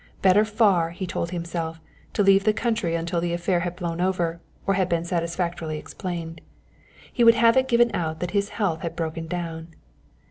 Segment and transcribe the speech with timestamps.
[0.23, 1.79] Better far, he told himself,
[2.13, 6.41] to leave the country until the affair had blown over or had been satisfactorily explained.
[7.13, 9.67] He would have it given out that his health had broken down.